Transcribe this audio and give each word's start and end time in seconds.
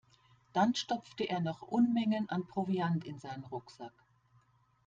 Dann 0.53 0.73
stopfte 0.73 1.25
er 1.29 1.41
noch 1.41 1.61
Unmengen 1.61 2.27
an 2.27 2.47
Proviant 2.47 3.05
in 3.05 3.19
seinen 3.19 3.43
Rucksack. 3.43 3.93